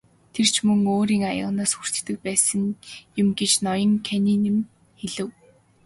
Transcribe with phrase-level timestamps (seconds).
[0.33, 2.61] Тэр ч мөн өөрийн аяганаас хүртдэг байсан
[3.21, 4.57] юм гэж ноён Каннингем
[4.99, 5.29] хэлэв.